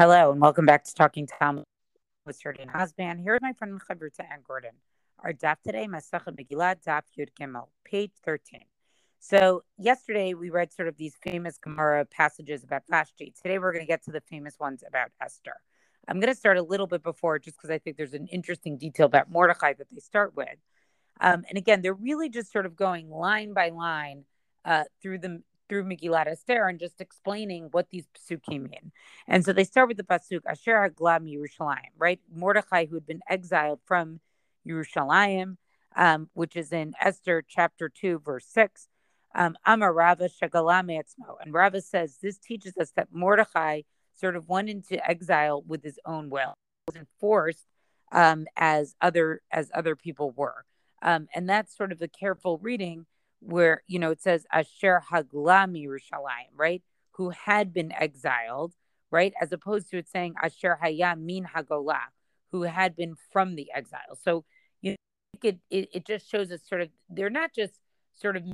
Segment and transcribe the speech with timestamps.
[0.00, 1.64] Hello and welcome back to Talking Talmud
[2.24, 3.20] with Sergey Hasban.
[3.20, 4.70] Here is my friend Chavruta Anne Gordon.
[5.18, 8.60] Our daf today, Masachet Megillah, daf Yud Gimel, page 13.
[9.18, 13.34] So yesterday we read sort of these famous Gemara passages about Vashti.
[13.42, 15.56] Today we're going to get to the famous ones about Esther.
[16.08, 18.78] I'm going to start a little bit before just because I think there's an interesting
[18.78, 20.56] detail about Mordechai that they start with.
[21.20, 24.24] Um, and again, they're really just sort of going line by line
[24.64, 28.90] uh, through the through Megillat Esther and just explaining what these psukim mean.
[29.28, 32.20] And so they start with the pasuk Asher Haglam Yerushalayim, right?
[32.34, 34.18] Mordechai, who had been exiled from
[34.68, 35.56] Yerushalayim,
[35.94, 38.88] um, which is in Esther chapter two, verse six.
[39.32, 40.90] Um, Amar Rava Shagalam
[41.40, 43.82] And Rava says this teaches us that Mordechai
[44.16, 46.54] sort of went into exile with his own will,
[46.88, 47.66] wasn't forced
[48.10, 50.64] um, as other as other people were.
[51.00, 53.06] Um, and that's sort of a careful reading
[53.40, 56.82] where you know it says Asher Haglam Yerushalayim, right?
[57.12, 58.74] Who had been exiled,
[59.10, 59.32] right?
[59.40, 62.08] As opposed to it saying Asher Hayam Min Hagolah,
[62.52, 64.18] who had been from the exile.
[64.22, 64.44] So
[64.80, 64.96] you know,
[65.42, 67.74] it, it it just shows us sort of they're not just
[68.14, 68.44] sort of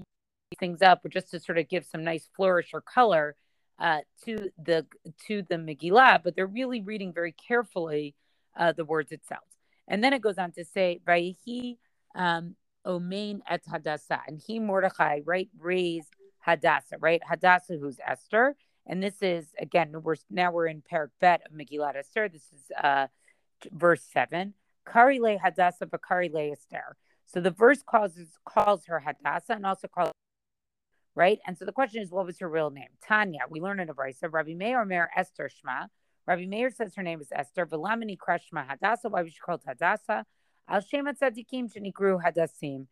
[0.59, 3.37] things up, but just to sort of give some nice flourish or color
[3.79, 4.87] uh, to the
[5.27, 8.15] to the Megillah, but they're really reading very carefully
[8.57, 9.45] uh, the words itself.
[9.89, 11.77] And then it goes on to say, Vayihi
[12.15, 12.57] um,
[12.87, 14.23] Omain et Hadassah.
[14.27, 17.21] And he, Mordechai, right, raised Hadassah, right?
[17.29, 18.57] Hadassah, who's Esther.
[18.87, 22.29] And this is, again, we're now we're in Parak Bet of Megillat Esther.
[22.29, 23.09] This is uh,
[23.73, 24.55] verse 7.
[24.87, 26.97] Kari le Hadassah, Bakari le Esther.
[27.27, 30.13] So the verse calls, calls her Hadassah and also calls
[31.17, 31.41] right?
[31.47, 32.91] And so the question is, what was her real name?
[33.03, 33.41] Tanya.
[33.49, 34.31] We learn in a brisa.
[34.31, 35.89] Rabbi Meir Mer Esther Shma.
[36.27, 37.67] Rabbi Meir says her name is Esther.
[37.67, 39.09] Velamini Krashma Hadassah.
[39.09, 40.27] Why was she called Hadassah?
[40.69, 42.87] Al Shema Tzadikim Shenikru Hadassim.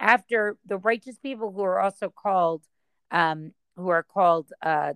[0.00, 2.64] After the righteous people who are also called,
[3.10, 4.94] um, who are called, uh,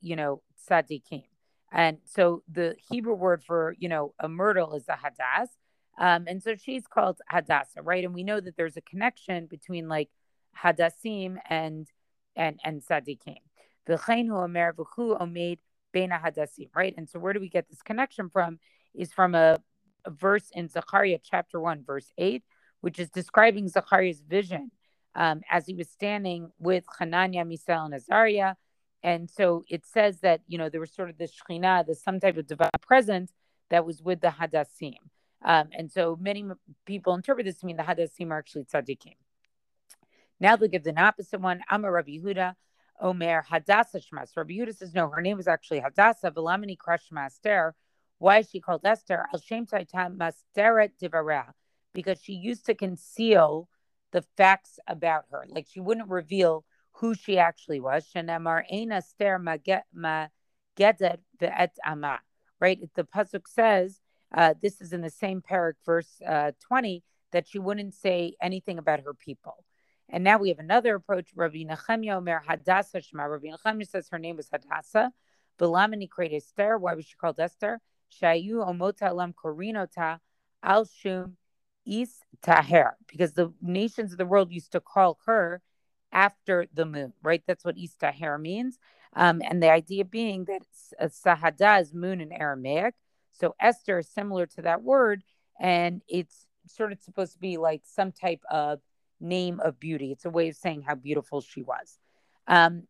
[0.00, 1.24] you know, Tzadikim.
[1.72, 5.48] And so the Hebrew word for, you know, a myrtle is a Hadass.
[5.98, 8.04] Um, and so she's called Hadassah, right?
[8.04, 10.10] And we know that there's a connection between like
[10.56, 11.88] Hadassim and
[12.36, 13.38] and and Tzadikim.
[13.88, 15.58] V'chein hu omer v'chu omed
[15.92, 16.94] bena Hadassim, right?
[16.96, 18.58] And so where do we get this connection from?
[18.94, 19.58] Is from a
[20.08, 22.42] verse in Zechariah chapter 1, verse 8,
[22.80, 24.70] which is describing Zechariah's vision
[25.14, 28.54] um, as he was standing with Hananiah, Misael, and Azariah.
[29.02, 32.20] And so it says that, you know, there was sort of the Shekhinah, the some
[32.20, 33.32] type of divine presence
[33.70, 34.96] that was with the Hadassim.
[35.44, 36.44] Um, and so many
[36.86, 39.14] people interpret this to mean the Hadassim are actually tzaddikim.
[40.40, 41.60] Now they give the opposite one.
[41.70, 42.54] Amar Rabbi Yehuda,
[43.00, 44.30] Omer Hadassah Shmas.
[44.36, 47.74] Rabbi Yehuda says, no, her name was actually Hadassah, Velamini Krash Master.
[48.18, 49.26] Why is she called Esther?
[49.32, 51.52] Al Shem Masteret Divara,
[51.92, 53.68] because she used to conceal
[54.12, 55.44] the facts about her.
[55.48, 58.08] Like she wouldn't reveal who she actually was.
[58.14, 58.32] Right?
[62.94, 64.00] The pasuk says,
[64.32, 68.78] uh, this is in the same parak, verse uh, 20, that she wouldn't say anything
[68.78, 69.64] about her people.
[70.08, 71.30] And now we have another approach.
[71.34, 73.24] Rabbi Nechemia Omer Hadassah Shema.
[73.24, 75.12] Rabbi Nechemia says her name was Hadassah.
[75.58, 76.78] Belamini created Esther.
[76.78, 77.80] Why was she called Esther?
[78.20, 80.18] Shayu Omota Alam Korinota
[80.62, 81.36] Al Shum
[81.86, 85.60] Is Taher, because the nations of the world used to call her
[86.12, 87.42] after the moon, right?
[87.46, 88.78] That's what Is Taher means.
[89.14, 90.62] Um, and the idea being that
[91.00, 92.94] uh, Sahada is moon in Aramaic.
[93.32, 95.22] So Esther is similar to that word,
[95.60, 98.80] and it's sort of supposed to be like some type of
[99.20, 100.12] name of beauty.
[100.12, 101.98] It's a way of saying how beautiful she was.
[102.46, 102.84] Um,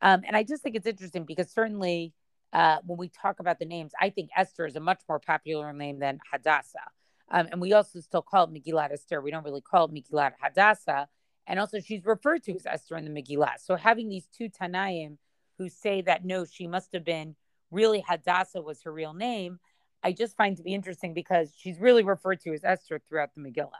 [0.00, 2.12] um, and I just think it's interesting because certainly
[2.52, 5.72] uh, when we talk about the names, I think Esther is a much more popular
[5.72, 6.90] name than Hadassah.
[7.30, 9.20] Um, and we also still call it Megillat Esther.
[9.20, 11.08] We don't really call it Megillat Hadassah.
[11.46, 13.54] And also, she's referred to as Esther in the Megillah.
[13.58, 15.16] So having these two Tanaim
[15.58, 17.34] who say that no, she must have been
[17.70, 19.58] really Hadassah was her real name,
[20.02, 23.40] I just find to be interesting because she's really referred to as Esther throughout the
[23.40, 23.70] Megillah.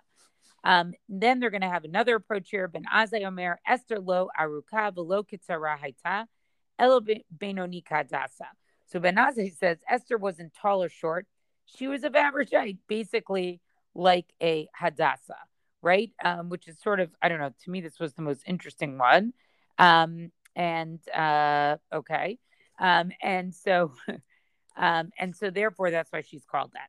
[0.65, 2.69] Um, then they're going to have another approach here.
[2.69, 6.27] Ben Azai Omer, Esther lo aruka velo kitzara haita,
[6.79, 8.47] elo benoni kadasa.
[8.87, 11.27] So Ben Azai says Esther wasn't tall or short.
[11.67, 13.61] She was of average height, basically
[13.95, 15.35] like a Hadassah,
[15.81, 16.11] right?
[16.23, 18.99] Um, which is sort of, I don't know, to me, this was the most interesting
[18.99, 19.33] one.
[19.79, 22.39] Um, and uh, okay.
[22.79, 23.93] Um, and so,
[24.77, 26.89] um, and so therefore, that's why she's called that.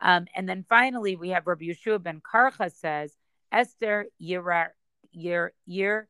[0.00, 3.14] Um, and then finally, we have Rabbi Yeshua ben Karcha says,
[3.52, 4.72] Esther Yir
[5.12, 6.08] Yir Yir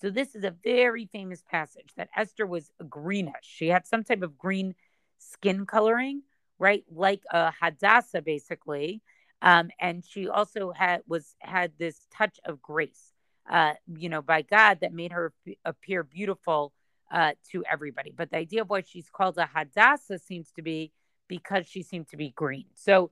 [0.00, 3.34] So this is a very famous passage that Esther was greenish.
[3.42, 4.74] She had some type of green
[5.18, 6.22] skin coloring,
[6.58, 9.02] right, like a Hadassah, basically.
[9.42, 13.12] Um, and she also had was had this touch of grace,
[13.50, 15.32] uh, you know, by God that made her
[15.64, 16.72] appear beautiful
[17.12, 18.12] uh, to everybody.
[18.16, 20.92] But the idea of why she's called a Hadassah seems to be
[21.28, 22.66] because she seemed to be green.
[22.74, 23.10] So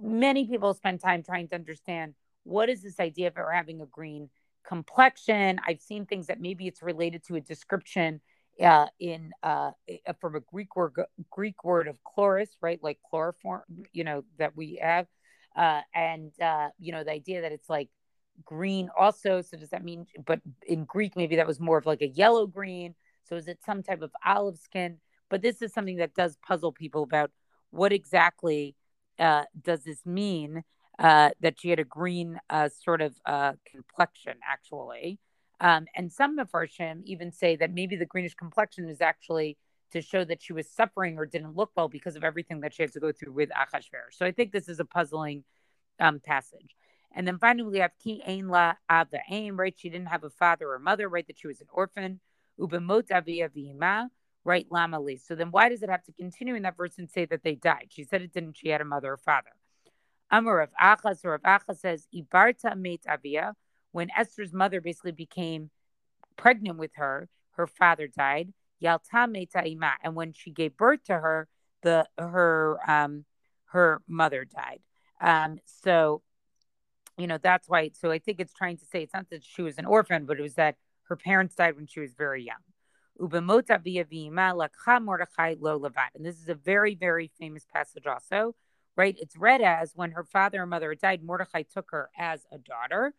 [0.00, 2.14] many people spend time trying to understand
[2.44, 4.30] what is this idea of her having a green
[4.64, 5.60] complexion.
[5.66, 8.20] I've seen things that maybe it's related to a description
[8.62, 9.72] uh, in uh,
[10.20, 10.94] from a Greek word
[11.30, 12.82] Greek word of chloris, right?
[12.82, 13.62] Like chloroform,
[13.92, 15.06] you know, that we have,
[15.56, 17.88] uh, and uh, you know the idea that it's like
[18.44, 19.42] green also.
[19.42, 20.06] So does that mean?
[20.24, 22.94] But in Greek, maybe that was more of like a yellow green.
[23.28, 24.98] So is it some type of olive skin?
[25.30, 27.30] But this is something that does puzzle people about
[27.70, 28.76] what exactly
[29.18, 30.62] uh, does this mean
[30.98, 35.18] uh, that she had a green uh, sort of uh, complexion, actually.
[35.60, 39.56] Um, and some of our Mefarshim even say that maybe the greenish complexion is actually
[39.92, 42.82] to show that she was suffering or didn't look well because of everything that she
[42.82, 44.12] had to go through with Achashverosh.
[44.12, 45.44] So I think this is a puzzling
[46.00, 46.74] um, passage.
[47.14, 49.74] And then finally, we have Ki Ein La Ava Ein, right?
[49.76, 51.26] She didn't have a father or mother, right?
[51.26, 52.20] That she was an orphan.
[52.58, 54.08] Ubemot Avia Vima,
[54.44, 54.68] right?
[54.68, 55.20] Lamali.
[55.20, 57.54] So then why does it have to continue in that verse and say that they
[57.54, 57.88] died?
[57.90, 58.56] She said it didn't.
[58.56, 59.50] She had a mother or father.
[60.38, 63.54] Amar of Achas or of Achas says, Ibarta Meit Avia.
[63.92, 65.70] When Esther's mother basically became
[66.36, 68.52] pregnant with her, her father died.
[68.80, 69.92] Yalta Meita Ima.
[70.02, 71.48] And when she gave birth to her,
[71.82, 73.24] the her um
[73.66, 74.80] her mother died.
[75.20, 76.22] Um, so
[77.16, 79.62] you know that's why so i think it's trying to say it's not that she
[79.62, 82.56] was an orphan but it was that her parents died when she was very young
[86.14, 88.54] and this is a very very famous passage also
[88.96, 92.58] right it's read as when her father and mother died mordechai took her as a
[92.58, 93.14] daughter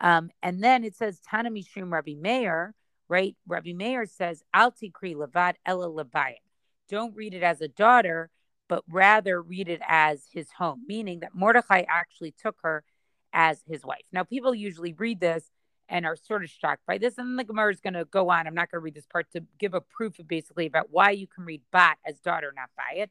[0.00, 2.74] um, and then it says tana mishum rabbi meir
[3.08, 6.42] right rabbi meir says al tikri levad ella lebayit
[6.88, 8.30] don't read it as a daughter
[8.68, 12.84] but rather read it as his home meaning that mordechai actually took her
[13.32, 14.04] as his wife.
[14.12, 15.50] Now, people usually read this
[15.88, 17.18] and are sort of shocked by this.
[17.18, 18.46] And the Gemara is going to go on.
[18.46, 21.10] I'm not going to read this part to give a proof of basically about why
[21.10, 23.10] you can read bat as daughter, not by it.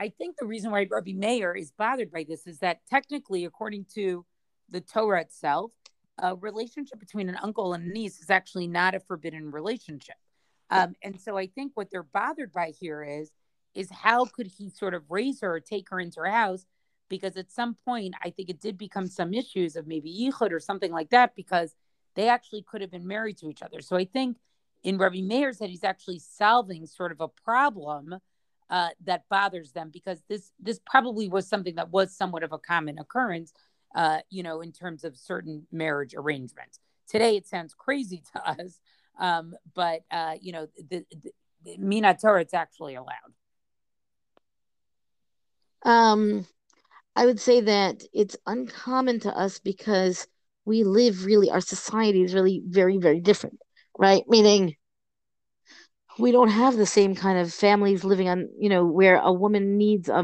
[0.00, 3.86] I think the reason why Rabbi Meir is bothered by this is that technically, according
[3.94, 4.24] to
[4.68, 5.72] the Torah itself,
[6.18, 10.16] a relationship between an uncle and a niece is actually not a forbidden relationship.
[10.70, 13.30] Um, and so I think what they're bothered by here is
[13.74, 16.64] is how could he sort of raise her or take her into her house
[17.08, 20.60] because at some point I think it did become some issues of maybe yichud or
[20.60, 21.74] something like that because
[22.14, 23.80] they actually could have been married to each other.
[23.80, 24.38] So I think
[24.84, 28.16] in Rabbi Meir's head he's actually solving sort of a problem
[28.70, 32.58] uh, that bothers them because this this probably was something that was somewhat of a
[32.58, 33.52] common occurrence,
[33.94, 36.80] uh, you know, in terms of certain marriage arrangements.
[37.08, 38.80] Today it sounds crazy to us,
[39.18, 41.32] um, but uh, you know, the, the,
[41.64, 43.32] the Mina Torah it's actually allowed.
[45.84, 46.46] Um,
[47.14, 50.26] I would say that it's uncommon to us because
[50.64, 53.58] we live really, our society is really very, very different,
[53.98, 54.24] right?
[54.26, 54.74] Meaning
[56.18, 59.76] we don't have the same kind of families living on, you know, where a woman
[59.76, 60.22] needs a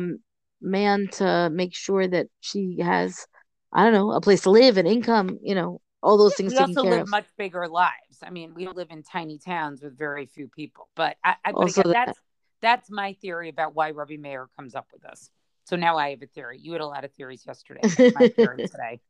[0.61, 3.27] man to make sure that she has,
[3.73, 6.53] I don't know, a place to live, and income, you know, all those things.
[6.53, 7.09] We also live of.
[7.09, 8.19] much bigger lives.
[8.23, 10.89] I mean, we live in tiny towns with very few people.
[10.95, 12.07] But I, I but again, that.
[12.07, 12.21] that's
[12.63, 15.31] that's my theory about why Rabbi Meir comes up with this.
[15.65, 16.59] So now I have a theory.
[16.61, 17.81] You had a lot of theories yesterday.
[18.15, 19.01] My theory today.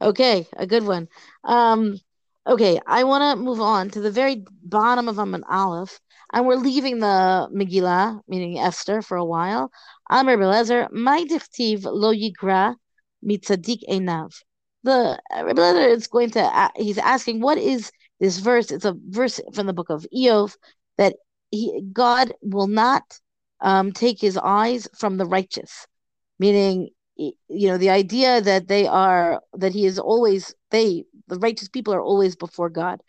[0.00, 1.08] Okay, a good one.
[1.44, 1.98] Um,
[2.46, 5.98] okay, I want to move on to the very bottom of Amud Aleph,
[6.32, 9.70] and we're leaving the Megillah, meaning Esther, for a while.
[10.10, 12.76] Amr Belezer, my dichtiv lo yigra
[13.24, 14.32] mitzadik enav.
[14.82, 16.70] The Rebbe is going to.
[16.76, 18.70] He's asking, what is this verse?
[18.70, 20.56] It's a verse from the book of Iyov
[20.98, 21.16] that
[21.50, 23.02] he God will not
[23.60, 25.86] um, take his eyes from the righteous,
[26.38, 31.68] meaning, you know, the idea that they are, that he is always, they, the righteous
[31.68, 33.00] people are always before God.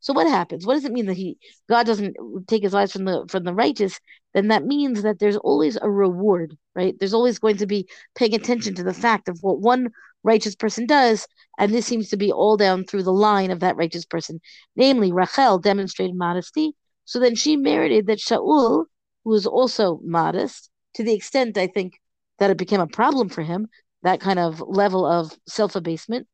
[0.00, 0.66] So what happens?
[0.66, 1.38] What does it mean that he
[1.68, 3.98] God doesn't take his eyes from the from the righteous?
[4.34, 6.94] Then that means that there's always a reward, right?
[6.98, 9.90] There's always going to be paying attention to the fact of what one
[10.22, 11.26] righteous person does,
[11.58, 14.40] and this seems to be all down through the line of that righteous person.
[14.76, 16.74] Namely, Rachel demonstrated modesty,
[17.04, 18.84] so then she merited that Shaul,
[19.24, 22.00] who was also modest, to the extent I think
[22.38, 23.68] that it became a problem for him,
[24.02, 26.26] that kind of level of self abasement.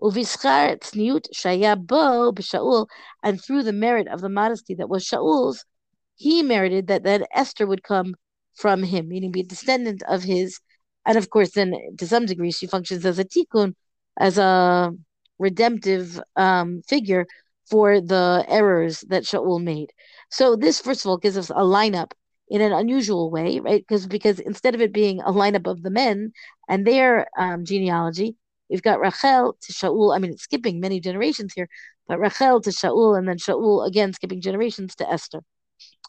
[0.00, 0.28] And through
[3.62, 5.64] the merit of the modesty that was Shaul's,
[6.16, 8.14] he merited that, that Esther would come
[8.54, 10.60] from him, meaning be a descendant of his
[11.08, 13.74] and of course, then to some degree, she functions as a tikkun,
[14.18, 14.90] as a
[15.38, 17.26] redemptive um, figure
[17.70, 19.90] for the errors that Shaul made.
[20.30, 22.12] So this, first of all, gives us a lineup
[22.50, 23.84] in an unusual way, right?
[23.86, 26.32] Because because instead of it being a lineup of the men
[26.68, 28.36] and their um, genealogy,
[28.70, 30.14] we've got Rachel to Shaul.
[30.14, 31.68] I mean, it's skipping many generations here,
[32.06, 35.40] but Rachel to Shaul, and then Shaul again skipping generations to Esther.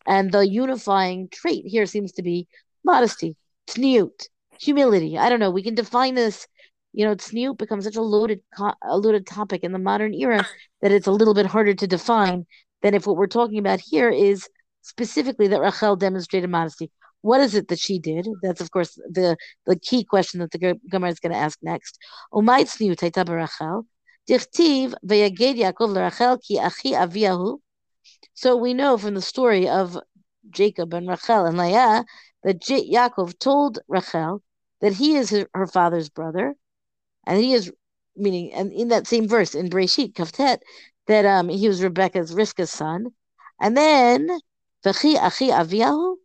[0.05, 2.47] And the unifying trait here seems to be
[2.83, 3.35] modesty,
[3.67, 4.27] tzniut,
[4.59, 5.17] humility.
[5.17, 5.51] I don't know.
[5.51, 6.47] We can define this.
[6.93, 10.47] You know, tzniut becomes such a loaded, a loaded topic in the modern era
[10.81, 12.47] that it's a little bit harder to define
[12.81, 14.47] than if what we're talking about here is
[14.81, 16.91] specifically that Rachel demonstrated modesty.
[17.21, 18.27] What is it that she did?
[18.41, 21.99] That's of course the the key question that the Gemara is going to ask next.
[22.33, 23.85] Barachel.
[24.29, 27.59] Dichtiv Yaakov ki achi.
[28.33, 29.97] So we know from the story of
[30.49, 32.05] Jacob and Rachel and Leah
[32.43, 34.41] that J- Yaakov told Rachel
[34.81, 36.55] that he is her, her, father's brother,
[37.25, 37.71] and he is
[38.15, 40.59] meaning, and in that same verse in Breshit Kaftet,
[41.07, 43.07] that um he was Rebecca's Rivka's son,
[43.59, 44.29] and then
[44.85, 46.15] Achi Aviyahu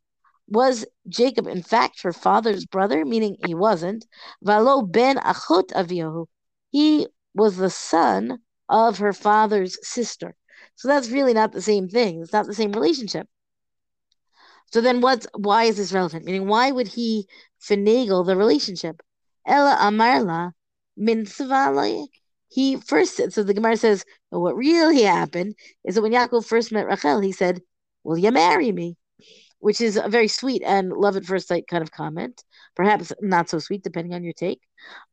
[0.46, 4.06] was Jacob in fact her father's brother, meaning he wasn't.
[4.44, 6.26] Valo ben achot Aviyahu,
[6.70, 10.34] he was the son of her father's sister.
[10.76, 12.20] So that's really not the same thing.
[12.20, 13.28] It's not the same relationship.
[14.72, 16.24] So then what's why is this relevant?
[16.24, 17.28] Meaning why would he
[17.60, 19.02] finagle the relationship?
[19.46, 20.52] Ella Amarla
[20.96, 21.26] min
[22.48, 26.72] He first so the Gemara says, well, what really happened is that when Yaakov first
[26.72, 27.60] met Rachel, he said,
[28.04, 28.96] Will you marry me?
[29.58, 32.44] Which is a very sweet and love at first sight kind of comment.
[32.76, 34.60] Perhaps not so sweet, depending on your take.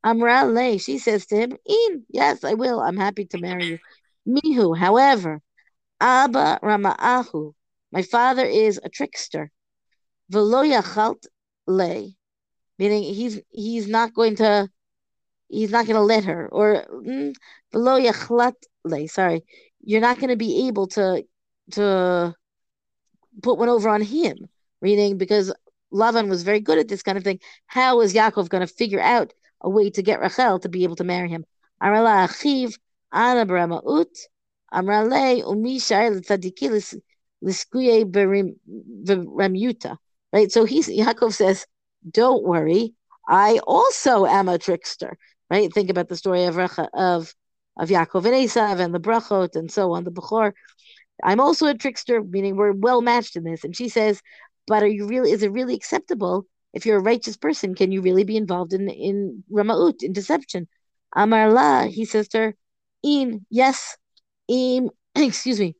[0.03, 2.81] Amra Le, she says to him, In, yes, I will.
[2.81, 3.79] I'm happy to marry you.
[4.27, 5.41] Mihu, however,
[6.01, 7.53] Abba Rama'ahu,
[7.91, 9.51] my father is a trickster.
[10.29, 11.27] Velo yachalt
[11.67, 12.07] le,
[12.79, 14.69] meaning he's he's not going to
[15.49, 17.33] he's not going to let her or mm,
[17.71, 19.07] velo yachlat le.
[19.07, 19.43] Sorry,
[19.81, 21.23] you're not going to be able to
[21.71, 22.33] to
[23.41, 24.47] put one over on him.
[24.81, 25.53] Reading because
[25.93, 27.39] Lavan was very good at this kind of thing.
[27.67, 30.95] How is Yaakov going to figure out a way to get Rachel to be able
[30.95, 31.45] to marry him?
[31.81, 32.77] Arala achiv
[33.11, 34.17] ana ut
[34.73, 36.69] Amrale umishar tzadiki
[37.43, 39.97] liskuye beremuta.
[40.31, 40.51] Right.
[40.51, 41.67] So he's Yaakov says,
[42.09, 42.93] "Don't worry,
[43.27, 45.17] I also am a trickster."
[45.49, 45.71] Right.
[45.73, 47.35] Think about the story of Recha, of
[47.77, 50.53] of Yaakov and Esav and the brachot and so on, the Bechor.
[51.23, 53.63] I'm also a trickster, meaning we're well matched in this.
[53.63, 54.21] And she says,
[54.67, 55.31] "But are you really?
[55.31, 57.75] Is it really acceptable if you're a righteous person?
[57.75, 60.67] Can you really be involved in in ramaut in deception?"
[61.15, 62.55] Amar la, he says to her,
[63.03, 63.97] "In yes,
[64.47, 65.75] im, excuse me,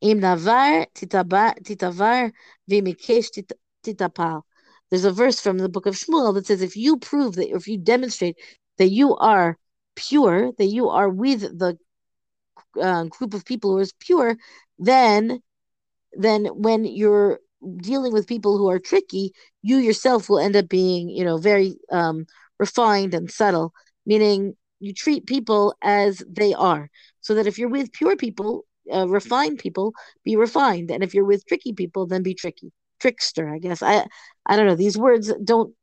[0.00, 2.32] im navar titavar
[2.70, 3.44] v'mikesh
[3.84, 4.42] titapal.
[4.90, 7.66] There's a verse from the book of Shmuel that says, if you prove that, if
[7.66, 8.36] you demonstrate
[8.78, 9.58] that you are
[9.96, 11.78] pure, that you are with the
[12.80, 14.36] uh, group of people who is pure,
[14.78, 15.40] then,
[16.12, 17.40] then when you're
[17.78, 21.76] dealing with people who are tricky, you yourself will end up being, you know, very
[21.90, 22.26] um,
[22.58, 23.72] refined and subtle.
[24.06, 26.90] Meaning, you treat people as they are
[27.20, 31.24] so that if you're with pure people, uh, refined people, be refined, and if you're
[31.24, 33.48] with tricky people, then be tricky, trickster.
[33.48, 34.06] I guess I
[34.46, 34.74] I don't know.
[34.74, 35.74] These words don't.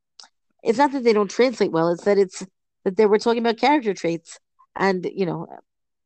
[0.63, 1.89] It's not that they don't translate well.
[1.89, 2.45] It's that it's
[2.83, 4.39] that they were talking about character traits,
[4.75, 5.47] and you know,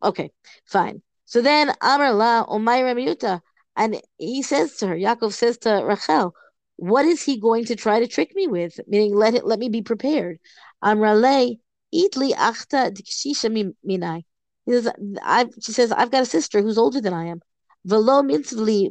[0.02, 0.32] okay,
[0.66, 1.02] fine.
[1.26, 3.42] So then Amar La Omayra Miuta,
[3.76, 6.34] and he says to her, Yaakov says to Rachel,
[6.78, 8.80] what is he going to try to trick me with?
[8.88, 10.40] Meaning, let it let me be prepared.
[10.82, 11.56] Amar Le
[11.94, 14.24] Itli achta dikshisha minai.
[14.66, 14.90] He says,
[15.24, 17.42] I've, she says, I've got a sister who's older than I am.
[17.86, 18.90] Velo mitzvli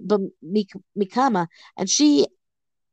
[0.96, 2.28] mikama, and she,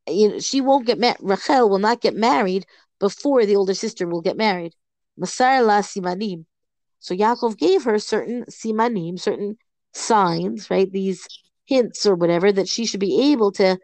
[0.08, 1.18] you know, she won't get married.
[1.22, 2.66] Rachel will not get married
[3.00, 4.74] before the older sister will get married.
[5.20, 6.46] Masar la simanim.
[7.02, 9.58] So Yaakov gave her certain simanim, certain
[9.92, 10.90] signs, right?
[10.90, 11.28] These
[11.66, 13.78] hints or whatever that she should be able to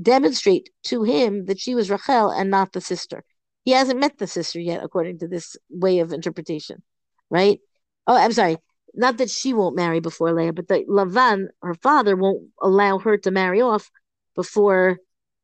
[0.00, 3.24] demonstrate to him that she was Rachel and not the sister.
[3.64, 6.82] He hasn't met the sister yet, according to this way of interpretation,
[7.28, 7.58] right?
[8.06, 8.56] Oh, I'm sorry.
[8.94, 13.16] Not that she won't marry before Leah, but that Lavan, her father, won't allow her
[13.18, 13.90] to marry off
[14.34, 14.98] before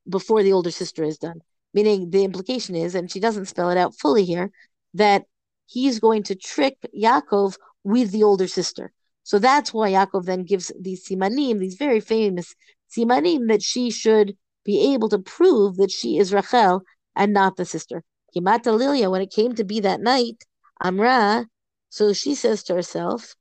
[0.09, 1.40] before the older sister is done.
[1.75, 4.50] Meaning the implication is, and she doesn't spell it out fully here,
[4.95, 5.25] that
[5.66, 8.92] he's going to trick Yaakov with the older sister.
[9.23, 12.54] So that's why Yaakov then gives these simanim, these very famous
[12.96, 16.82] simanim, that she should be able to prove that she is Rachel
[17.14, 18.02] and not the sister.
[18.35, 20.44] Kimata Lilia, when it came to be that night,
[20.82, 21.46] Amra,
[21.88, 23.35] so she says to herself,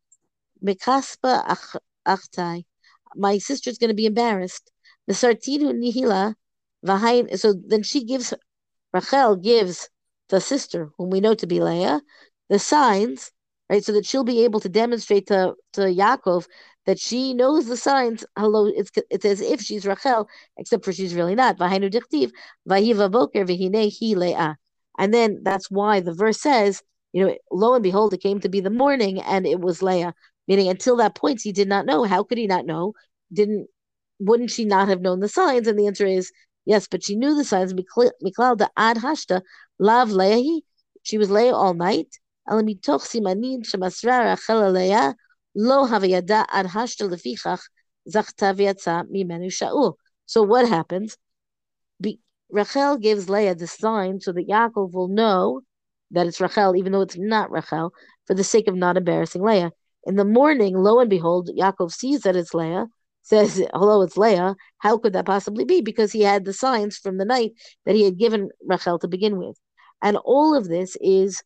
[0.63, 1.57] Mekaspa
[2.07, 2.65] achtai,
[3.15, 4.71] my sister's going to be embarrassed.
[5.07, 6.35] The sartinu nihila,
[7.37, 8.33] so then she gives,
[8.93, 9.89] Rachel gives
[10.35, 12.01] the sister, whom we know to be Leah,
[12.49, 13.31] the signs,
[13.69, 16.45] right, so that she'll be able to demonstrate to, to Yaakov
[16.85, 18.25] that she knows the signs.
[18.37, 20.27] Hello, it's it's as if she's Rachel,
[20.57, 21.57] except for she's really not.
[24.97, 28.49] And then that's why the verse says you know, lo and behold, it came to
[28.49, 30.13] be the morning and it was Leah.
[30.49, 32.03] Meaning until that point, he did not know.
[32.03, 32.93] How could he not know?
[33.31, 33.67] Didn't
[34.19, 35.67] wouldn't she not have known the signs?
[35.67, 36.31] And the answer is
[36.65, 37.73] yes, but she knew the signs.
[37.73, 39.41] Miklal da ad hashta
[39.79, 40.61] lav Leah.
[41.03, 42.07] She was Leah all night.
[42.49, 45.15] Alamitoch simanin shemasra Rachel Leah
[45.55, 47.61] lo havayada ad hashta lefichach
[48.09, 49.93] zachta v'yatza mimenu Shaul.
[50.25, 51.17] So what happens?
[52.01, 52.19] Be,
[52.49, 55.61] Rachel gives Leah the sign so that Yaakov will know
[56.11, 57.93] that it's Rachel, even though it's not Rachel,
[58.25, 59.71] for the sake of not embarrassing Leah.
[60.05, 62.87] In the morning, lo and behold, Yaakov sees that it's Leah,
[63.25, 64.55] says, Hello, it's Leah.
[64.77, 65.81] How could that possibly be?
[65.81, 67.53] Because he had the signs from the night
[67.85, 69.57] that he had given Rachel to begin with.
[70.01, 71.41] And all of this is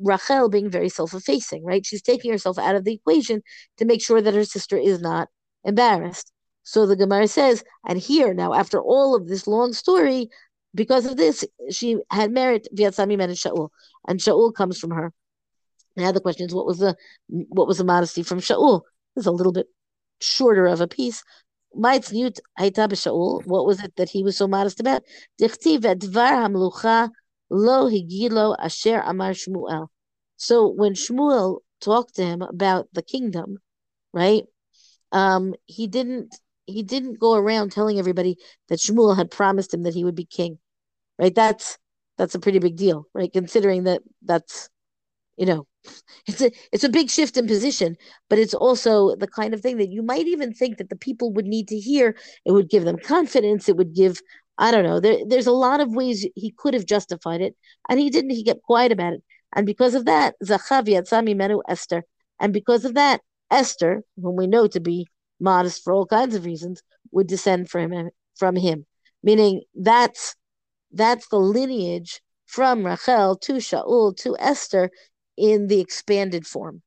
[0.00, 1.86] Rachel being very self effacing, right?
[1.86, 3.42] She's taking herself out of the equation
[3.78, 5.28] to make sure that her sister is not
[5.62, 6.32] embarrassed.
[6.64, 10.30] So the Gemara says, and here now, after all of this long story,
[10.74, 13.68] because of this, she had merit Viatzami and Shaul,
[14.08, 15.12] and Shaul comes from her.
[15.96, 16.96] Now the question is, what was the
[17.28, 18.80] what was the modesty from Shaul?
[19.14, 19.68] It's a little bit
[20.20, 21.22] shorter of a piece.
[21.70, 22.12] What
[23.66, 25.02] was it that he was so modest about?
[30.36, 33.58] So when Shmuel talked to him about the kingdom,
[34.12, 34.44] right?
[35.12, 36.34] Um, he didn't
[36.66, 38.36] he didn't go around telling everybody
[38.68, 40.58] that Shmuel had promised him that he would be king,
[41.18, 41.34] right?
[41.34, 41.78] That's
[42.18, 43.32] that's a pretty big deal, right?
[43.32, 44.68] Considering that that's
[45.36, 45.66] you know
[46.26, 47.96] it's a it's a big shift in position
[48.28, 51.32] but it's also the kind of thing that you might even think that the people
[51.32, 52.16] would need to hear.
[52.44, 53.68] It would give them confidence.
[53.68, 54.20] It would give
[54.56, 57.56] i don't know there, there's a lot of ways he could have justified it
[57.88, 58.30] and he didn't.
[58.30, 59.22] He kept quiet about it.
[59.54, 62.04] And because of that zachav menu esther.
[62.40, 63.20] And because of that
[63.50, 65.06] esther whom we know to be
[65.40, 68.86] modest for all kinds of reasons would descend from him from him.
[69.22, 70.34] Meaning that's
[70.92, 74.90] that's the lineage from Rachel to Shaul to Esther
[75.36, 76.82] in the expanded form.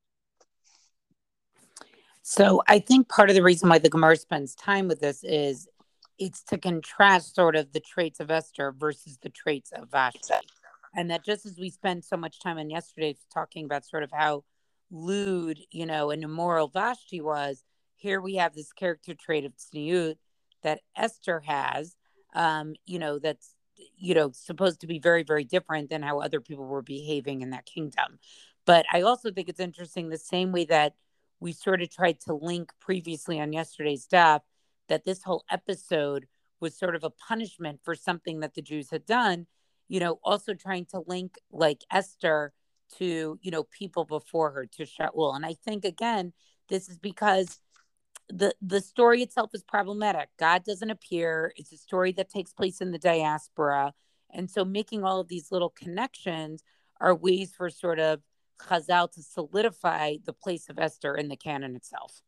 [2.21, 5.67] So I think part of the reason why the Gemara spends time with this is
[6.19, 10.33] it's to contrast sort of the traits of Esther versus the traits of Vashti.
[10.95, 14.11] And that just as we spent so much time in yesterday talking about sort of
[14.11, 14.43] how
[14.89, 17.63] lewd, you know, and immoral Vashti was,
[17.95, 20.15] here we have this character trait of tzniut
[20.63, 21.95] that Esther has,
[22.33, 23.53] um, you know, that's
[23.97, 27.51] you know supposed to be very very different than how other people were behaving in
[27.51, 28.19] that kingdom.
[28.65, 30.93] But i also think it's interesting the same way that
[31.39, 34.41] we sort of tried to link previously on yesterday's stuff
[34.89, 36.27] that this whole episode
[36.59, 39.45] was sort of a punishment for something that the jews had done
[39.87, 42.53] you know also trying to link like esther
[42.97, 45.35] to you know people before her to shaul.
[45.35, 46.33] And i think again
[46.69, 47.59] this is because
[48.29, 50.29] the the story itself is problematic.
[50.37, 51.53] God doesn't appear.
[51.55, 53.93] It's a story that takes place in the diaspora,
[54.31, 56.63] and so making all of these little connections
[56.99, 58.21] are ways for sort of
[58.59, 62.21] Chazal to solidify the place of Esther in the canon itself.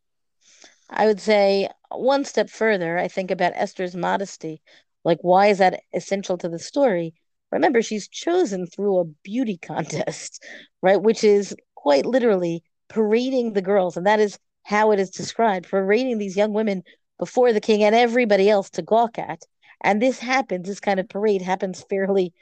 [0.89, 2.97] I would say one step further.
[2.97, 4.61] I think about Esther's modesty.
[5.03, 7.13] Like, why is that essential to the story?
[7.51, 10.43] Remember, she's chosen through a beauty contest,
[10.81, 11.01] right?
[11.01, 14.37] Which is quite literally parading the girls, and that is
[14.69, 16.83] how it is described, for parading these young women
[17.17, 19.41] before the king and everybody else to gawk at.
[19.81, 22.33] And this happens, this kind of parade happens fairly,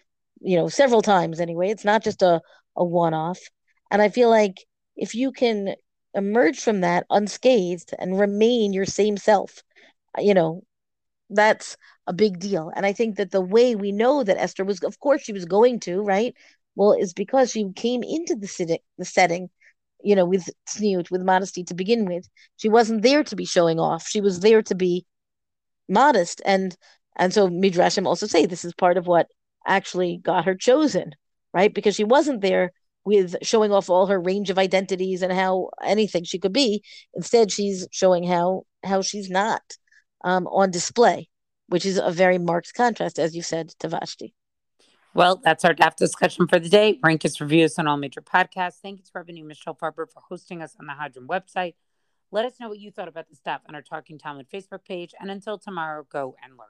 [0.41, 1.69] you know, several times anyway.
[1.69, 2.41] It's not just a,
[2.75, 3.39] a one off.
[3.89, 4.65] And I feel like
[4.97, 5.75] if you can
[6.13, 9.63] emerge from that unscathed and remain your same self,
[10.17, 10.63] you know,
[11.29, 12.73] that's a big deal.
[12.75, 15.45] And I think that the way we know that Esther was, of course, she was
[15.45, 16.35] going to, right?
[16.75, 19.49] Well, is because she came into the, the setting
[20.03, 22.27] you know, with tzniut, with modesty to begin with.
[22.57, 24.07] She wasn't there to be showing off.
[24.07, 25.05] She was there to be
[25.89, 26.41] modest.
[26.45, 26.75] And
[27.15, 29.27] and so Midrashim also say this is part of what
[29.65, 31.11] actually got her chosen,
[31.53, 31.73] right?
[31.73, 32.71] Because she wasn't there
[33.05, 36.83] with showing off all her range of identities and how anything she could be.
[37.13, 39.61] Instead, she's showing how how she's not
[40.23, 41.29] um, on display,
[41.67, 44.33] which is a very marked contrast, as you said, to Vashti.
[45.17, 46.99] Well, that's our DAF discussion for the day.
[47.03, 48.75] Rank us reviews on all major podcasts.
[48.83, 51.73] Thank you to Rabbanit Michelle Farber for hosting us on the Hadran website.
[52.29, 55.15] Let us know what you thought about the stuff on our Talking Talmud Facebook page.
[55.19, 56.67] And until tomorrow, go and learn.